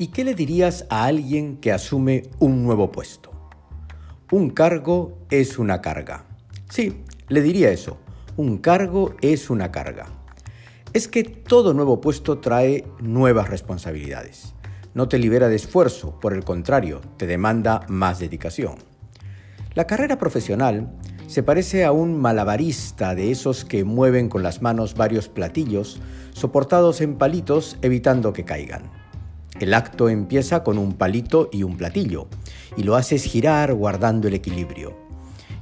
¿Y 0.00 0.08
qué 0.08 0.22
le 0.22 0.36
dirías 0.36 0.86
a 0.90 1.06
alguien 1.06 1.56
que 1.56 1.72
asume 1.72 2.30
un 2.38 2.62
nuevo 2.62 2.92
puesto? 2.92 3.32
Un 4.30 4.50
cargo 4.50 5.18
es 5.28 5.58
una 5.58 5.80
carga. 5.80 6.24
Sí, 6.70 7.02
le 7.26 7.42
diría 7.42 7.72
eso. 7.72 7.98
Un 8.36 8.58
cargo 8.58 9.16
es 9.22 9.50
una 9.50 9.72
carga. 9.72 10.06
Es 10.92 11.08
que 11.08 11.24
todo 11.24 11.74
nuevo 11.74 12.00
puesto 12.00 12.38
trae 12.38 12.86
nuevas 13.00 13.48
responsabilidades. 13.48 14.54
No 14.94 15.08
te 15.08 15.18
libera 15.18 15.48
de 15.48 15.56
esfuerzo, 15.56 16.20
por 16.20 16.32
el 16.32 16.44
contrario, 16.44 17.00
te 17.16 17.26
demanda 17.26 17.84
más 17.88 18.20
dedicación. 18.20 18.76
La 19.74 19.88
carrera 19.88 20.16
profesional 20.16 20.92
se 21.26 21.42
parece 21.42 21.84
a 21.84 21.90
un 21.90 22.20
malabarista 22.20 23.16
de 23.16 23.32
esos 23.32 23.64
que 23.64 23.82
mueven 23.82 24.28
con 24.28 24.44
las 24.44 24.62
manos 24.62 24.94
varios 24.94 25.28
platillos 25.28 26.00
soportados 26.34 27.00
en 27.00 27.16
palitos 27.16 27.78
evitando 27.82 28.32
que 28.32 28.44
caigan. 28.44 29.07
El 29.60 29.74
acto 29.74 30.08
empieza 30.08 30.62
con 30.62 30.78
un 30.78 30.92
palito 30.92 31.48
y 31.50 31.64
un 31.64 31.76
platillo, 31.76 32.28
y 32.76 32.84
lo 32.84 32.94
haces 32.94 33.24
girar 33.24 33.74
guardando 33.74 34.28
el 34.28 34.34
equilibrio. 34.34 34.96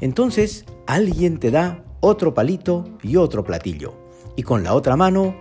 Entonces 0.01 0.67
alguien 0.87 1.39
te 1.39 1.51
da 1.51 1.83
otro 2.01 2.35
palito 2.35 2.85
y 3.03 3.17
otro 3.17 3.43
platillo, 3.43 3.95
y 4.37 4.43
con 4.43 4.63
la 4.63 4.75
otra 4.75 4.97
mano 4.97 5.35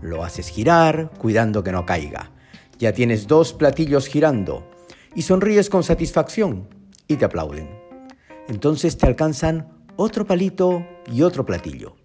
lo 0.00 0.24
haces 0.24 0.48
girar 0.48 1.10
cuidando 1.18 1.62
que 1.62 1.72
no 1.72 1.84
caiga. 1.84 2.30
Ya 2.78 2.92
tienes 2.92 3.26
dos 3.26 3.52
platillos 3.52 4.06
girando, 4.06 4.70
y 5.14 5.22
sonríes 5.22 5.68
con 5.68 5.82
satisfacción, 5.82 6.66
y 7.08 7.16
te 7.16 7.26
aplauden. 7.26 7.68
Entonces 8.48 8.96
te 8.96 9.06
alcanzan 9.06 9.68
otro 9.96 10.26
palito 10.26 10.82
y 11.12 11.20
otro 11.20 11.44
platillo, 11.44 11.96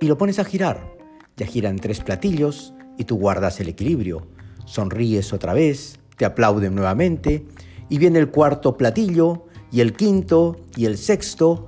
y 0.00 0.06
lo 0.06 0.18
pones 0.18 0.40
a 0.40 0.44
girar. 0.44 0.92
Ya 1.36 1.46
giran 1.46 1.76
tres 1.76 2.00
platillos, 2.00 2.74
y 2.98 3.04
tú 3.04 3.16
guardas 3.16 3.60
el 3.60 3.68
equilibrio 3.68 4.26
Sonríes 4.72 5.34
otra 5.34 5.52
vez, 5.52 5.98
te 6.16 6.24
aplauden 6.24 6.74
nuevamente 6.74 7.44
y 7.90 7.98
viene 7.98 8.18
el 8.18 8.30
cuarto 8.30 8.78
platillo 8.78 9.44
y 9.70 9.82
el 9.82 9.92
quinto 9.92 10.56
y 10.74 10.86
el 10.86 10.96
sexto 10.96 11.66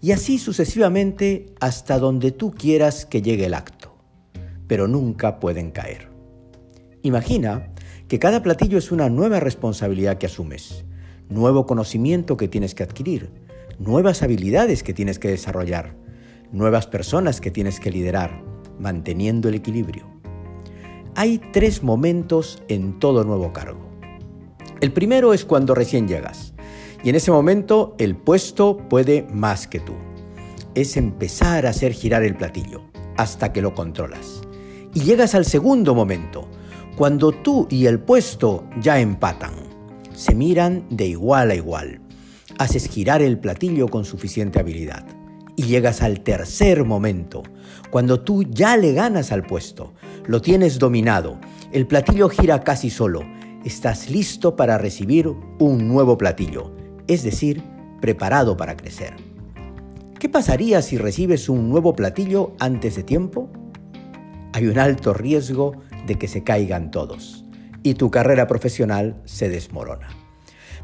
y 0.00 0.12
así 0.12 0.38
sucesivamente 0.38 1.52
hasta 1.60 1.98
donde 1.98 2.32
tú 2.32 2.54
quieras 2.54 3.04
que 3.04 3.20
llegue 3.20 3.44
el 3.44 3.52
acto. 3.52 3.94
Pero 4.66 4.88
nunca 4.88 5.38
pueden 5.38 5.70
caer. 5.70 6.08
Imagina 7.02 7.74
que 8.08 8.18
cada 8.18 8.42
platillo 8.42 8.78
es 8.78 8.90
una 8.90 9.10
nueva 9.10 9.38
responsabilidad 9.38 10.16
que 10.16 10.24
asumes, 10.24 10.86
nuevo 11.28 11.66
conocimiento 11.66 12.38
que 12.38 12.48
tienes 12.48 12.74
que 12.74 12.84
adquirir, 12.84 13.28
nuevas 13.78 14.22
habilidades 14.22 14.82
que 14.82 14.94
tienes 14.94 15.18
que 15.18 15.28
desarrollar, 15.28 15.94
nuevas 16.52 16.86
personas 16.86 17.42
que 17.42 17.50
tienes 17.50 17.80
que 17.80 17.90
liderar, 17.90 18.42
manteniendo 18.78 19.50
el 19.50 19.56
equilibrio. 19.56 20.15
Hay 21.18 21.40
tres 21.50 21.82
momentos 21.82 22.62
en 22.68 22.98
todo 22.98 23.24
nuevo 23.24 23.54
cargo. 23.54 23.80
El 24.82 24.92
primero 24.92 25.32
es 25.32 25.46
cuando 25.46 25.74
recién 25.74 26.06
llegas 26.06 26.52
y 27.02 27.08
en 27.08 27.14
ese 27.14 27.30
momento 27.30 27.94
el 27.96 28.14
puesto 28.14 28.76
puede 28.76 29.26
más 29.32 29.66
que 29.66 29.80
tú. 29.80 29.94
Es 30.74 30.98
empezar 30.98 31.64
a 31.64 31.70
hacer 31.70 31.94
girar 31.94 32.22
el 32.22 32.36
platillo 32.36 32.82
hasta 33.16 33.50
que 33.50 33.62
lo 33.62 33.74
controlas. 33.74 34.42
Y 34.92 35.04
llegas 35.04 35.34
al 35.34 35.46
segundo 35.46 35.94
momento, 35.94 36.48
cuando 36.98 37.32
tú 37.32 37.66
y 37.70 37.86
el 37.86 37.98
puesto 37.98 38.64
ya 38.82 39.00
empatan. 39.00 39.54
Se 40.14 40.34
miran 40.34 40.84
de 40.90 41.06
igual 41.06 41.50
a 41.50 41.54
igual. 41.54 41.98
Haces 42.58 42.90
girar 42.90 43.22
el 43.22 43.38
platillo 43.38 43.88
con 43.88 44.04
suficiente 44.04 44.60
habilidad. 44.60 45.06
Y 45.56 45.64
llegas 45.64 46.02
al 46.02 46.20
tercer 46.20 46.84
momento, 46.84 47.42
cuando 47.90 48.20
tú 48.20 48.42
ya 48.42 48.76
le 48.76 48.92
ganas 48.92 49.32
al 49.32 49.42
puesto, 49.42 49.94
lo 50.26 50.42
tienes 50.42 50.78
dominado, 50.78 51.40
el 51.72 51.86
platillo 51.86 52.28
gira 52.28 52.60
casi 52.60 52.90
solo, 52.90 53.22
estás 53.64 54.10
listo 54.10 54.54
para 54.54 54.76
recibir 54.76 55.28
un 55.58 55.88
nuevo 55.88 56.18
platillo, 56.18 56.72
es 57.06 57.22
decir, 57.22 57.62
preparado 58.00 58.56
para 58.56 58.76
crecer. 58.76 59.14
¿Qué 60.18 60.28
pasaría 60.28 60.82
si 60.82 60.98
recibes 60.98 61.48
un 61.48 61.68
nuevo 61.68 61.94
platillo 61.94 62.52
antes 62.58 62.96
de 62.96 63.02
tiempo? 63.02 63.50
Hay 64.52 64.66
un 64.66 64.78
alto 64.78 65.14
riesgo 65.14 65.72
de 66.06 66.16
que 66.16 66.28
se 66.28 66.44
caigan 66.44 66.90
todos 66.90 67.44
y 67.82 67.94
tu 67.94 68.10
carrera 68.10 68.46
profesional 68.46 69.20
se 69.24 69.48
desmorona. 69.48 70.08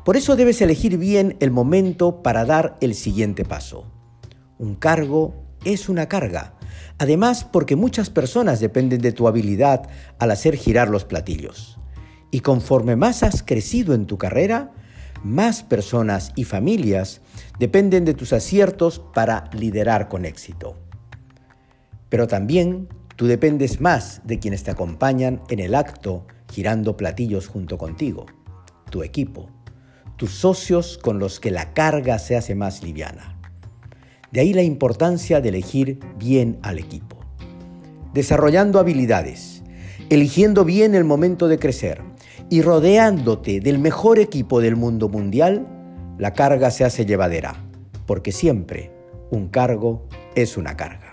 Por 0.05 0.17
eso 0.17 0.37
debes 0.37 0.61
elegir 0.61 0.99
bien 0.99 1.37
el 1.41 1.51
momento 1.51 2.23
para 2.23 2.45
dar 2.45 2.77
el 2.81 2.95
siguiente 2.95 3.45
paso. 3.45 3.87
Un 4.63 4.77
cargo 4.77 5.35
es 5.65 5.89
una 5.89 6.07
carga. 6.07 6.55
Además, 6.97 7.43
porque 7.43 7.75
muchas 7.75 8.11
personas 8.11 8.61
dependen 8.61 9.01
de 9.01 9.11
tu 9.11 9.27
habilidad 9.27 9.89
al 10.21 10.31
hacer 10.31 10.55
girar 10.55 10.89
los 10.89 11.05
platillos. 11.05 11.81
Y 12.31 12.41
conforme 12.41 12.95
más 12.95 13.25
has 13.25 13.43
crecido 13.43 13.93
en 13.93 14.07
tu 14.07 14.19
carrera, 14.19 14.71
más 15.25 15.65
personas 15.65 16.31
y 16.37 16.45
familias 16.45 17.23
dependen 17.59 18.05
de 18.05 18.15
tus 18.15 18.33
aciertos 18.33 19.03
para 19.13 19.51
liderar 19.53 20.09
con 20.09 20.25
éxito. 20.25 20.77
Pero 22.09 22.29
también 22.29 22.87
tú 23.17 23.27
dependes 23.27 23.81
más 23.81 24.21
de 24.23 24.39
quienes 24.39 24.63
te 24.63 24.71
acompañan 24.71 25.43
en 25.49 25.59
el 25.59 25.75
acto 25.75 26.29
girando 26.53 26.97
platillos 26.97 27.49
junto 27.49 27.79
contigo, 27.79 28.27
tu 28.91 29.03
equipo, 29.03 29.51
tus 30.15 30.31
socios 30.31 30.99
con 30.99 31.19
los 31.19 31.41
que 31.41 31.51
la 31.51 31.75
carga 31.75 32.21
se 32.21 32.37
hace 32.37 32.55
más 32.55 32.85
liviana. 32.85 33.42
De 34.33 34.41
ahí 34.41 34.55
la 34.55 34.63
importancia 34.63 35.43
de 35.43 35.51
elegir 35.51 36.01
bien 36.17 36.59
al 36.63 36.79
equipo. 36.79 37.19
Desarrollando 38.15 38.79
habilidades, 38.79 39.63
eligiendo 40.09 40.65
bien 40.65 40.95
el 40.95 41.05
momento 41.05 41.49
de 41.49 41.59
crecer 41.59 42.01
y 42.49 42.63
rodeándote 42.63 43.61
del 43.61 43.79
mejor 43.79 44.19
equipo 44.19 44.63
del 44.63 44.77
mundo 44.77 45.11
mundial, 45.11 45.67
la 46.19 46.33
carga 46.33 46.71
se 46.71 46.85
hace 46.85 47.05
llevadera, 47.05 47.63
porque 48.07 48.33
siempre 48.33 48.91
un 49.31 49.49
cargo 49.49 50.09
es 50.35 50.57
una 50.57 50.79
carga. 50.79 51.12